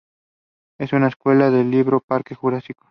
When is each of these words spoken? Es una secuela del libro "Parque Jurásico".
Es 0.79 0.93
una 0.93 1.11
secuela 1.11 1.51
del 1.51 1.69
libro 1.69 1.99
"Parque 1.99 2.33
Jurásico". 2.33 2.79